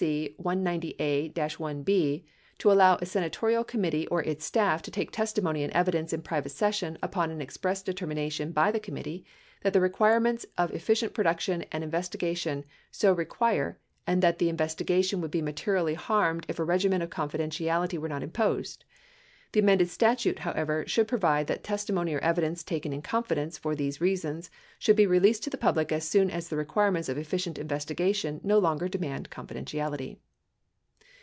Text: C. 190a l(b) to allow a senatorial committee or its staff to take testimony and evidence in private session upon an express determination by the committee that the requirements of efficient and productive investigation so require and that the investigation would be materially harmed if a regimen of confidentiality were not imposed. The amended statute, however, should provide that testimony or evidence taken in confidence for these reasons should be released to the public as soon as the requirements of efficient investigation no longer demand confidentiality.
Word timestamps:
C. 0.01 0.35
190a 0.39 1.31
l(b) 1.59 2.23
to 2.57 2.71
allow 2.71 2.95
a 2.95 3.05
senatorial 3.05 3.63
committee 3.63 4.07
or 4.07 4.23
its 4.23 4.43
staff 4.43 4.81
to 4.81 4.89
take 4.89 5.11
testimony 5.11 5.63
and 5.63 5.71
evidence 5.73 6.11
in 6.11 6.23
private 6.23 6.49
session 6.49 6.97
upon 7.03 7.29
an 7.29 7.39
express 7.39 7.83
determination 7.83 8.51
by 8.51 8.71
the 8.71 8.79
committee 8.79 9.23
that 9.61 9.73
the 9.73 9.79
requirements 9.79 10.43
of 10.57 10.71
efficient 10.71 11.09
and 11.11 11.15
productive 11.15 11.65
investigation 11.71 12.65
so 12.89 13.13
require 13.13 13.77
and 14.07 14.23
that 14.23 14.39
the 14.39 14.49
investigation 14.49 15.21
would 15.21 15.29
be 15.29 15.39
materially 15.39 15.93
harmed 15.93 16.47
if 16.49 16.57
a 16.57 16.63
regimen 16.63 17.03
of 17.03 17.11
confidentiality 17.11 17.99
were 17.99 18.09
not 18.09 18.23
imposed. 18.23 18.85
The 19.53 19.59
amended 19.59 19.89
statute, 19.89 20.39
however, 20.39 20.85
should 20.87 21.09
provide 21.09 21.47
that 21.47 21.61
testimony 21.61 22.13
or 22.13 22.19
evidence 22.19 22.63
taken 22.63 22.93
in 22.93 23.01
confidence 23.01 23.57
for 23.57 23.75
these 23.75 23.99
reasons 23.99 24.49
should 24.79 24.95
be 24.95 25.05
released 25.05 25.43
to 25.43 25.49
the 25.49 25.57
public 25.57 25.91
as 25.91 26.07
soon 26.07 26.31
as 26.31 26.47
the 26.47 26.55
requirements 26.55 27.09
of 27.09 27.17
efficient 27.17 27.57
investigation 27.59 28.39
no 28.45 28.59
longer 28.59 28.87
demand 28.87 29.29
confidentiality. 29.29 30.19